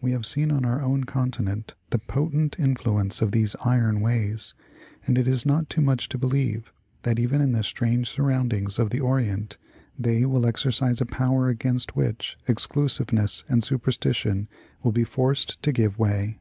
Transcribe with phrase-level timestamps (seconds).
[0.00, 4.54] We have seen on our own continent the potent influence of these iron ways,
[5.06, 8.90] and it is not too much to believe that even in the strange surroundings of
[8.90, 9.58] the Orient
[9.96, 14.48] they, will exercise a power against which exclusiveness and superstition
[14.82, 16.40] will be forced to give way.